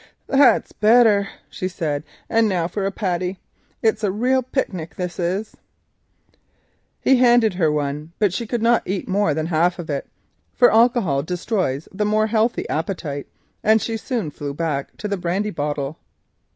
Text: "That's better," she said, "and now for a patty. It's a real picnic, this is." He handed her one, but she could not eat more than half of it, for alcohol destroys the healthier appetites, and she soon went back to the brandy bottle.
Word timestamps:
"That's 0.25 0.71
better," 0.71 1.29
she 1.47 1.67
said, 1.67 2.03
"and 2.27 2.49
now 2.49 2.67
for 2.67 2.87
a 2.87 2.91
patty. 2.91 3.37
It's 3.83 4.03
a 4.03 4.11
real 4.11 4.41
picnic, 4.41 4.95
this 4.95 5.19
is." 5.19 5.55
He 6.99 7.17
handed 7.17 7.53
her 7.53 7.71
one, 7.71 8.11
but 8.17 8.33
she 8.33 8.47
could 8.47 8.63
not 8.63 8.81
eat 8.87 9.07
more 9.07 9.35
than 9.35 9.45
half 9.45 9.77
of 9.77 9.91
it, 9.91 10.07
for 10.55 10.73
alcohol 10.73 11.21
destroys 11.21 11.87
the 11.91 12.05
healthier 12.31 12.65
appetites, 12.67 13.29
and 13.63 13.79
she 13.79 13.95
soon 13.95 14.33
went 14.41 14.57
back 14.57 14.97
to 14.97 15.07
the 15.07 15.17
brandy 15.17 15.51
bottle. 15.51 15.99